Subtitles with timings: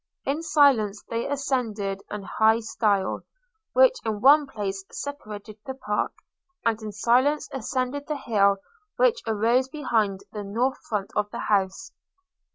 [0.25, 3.21] In silence they ascended an high stile,
[3.73, 6.11] which in one place separated the park;
[6.65, 8.57] and in silence ascended the hill
[8.95, 11.91] which arose behind the north front of the house.